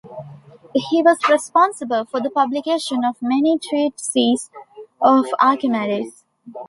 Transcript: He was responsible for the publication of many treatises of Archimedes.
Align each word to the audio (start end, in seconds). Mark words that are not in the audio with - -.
He 0.73 1.03
was 1.03 1.19
responsible 1.29 2.05
for 2.05 2.19
the 2.19 2.31
publication 2.31 3.03
of 3.05 3.17
many 3.21 3.59
treatises 3.59 4.49
of 4.99 5.27
Archimedes. 5.39 6.25